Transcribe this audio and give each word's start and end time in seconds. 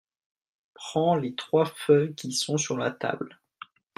Prends 0.73 1.13
les 1.13 1.35
trois 1.35 1.65
feuilles 1.67 2.15
qui 2.15 2.31
sont 2.31 2.57
sur 2.57 2.75
la 2.75 2.89
table. 2.89 3.39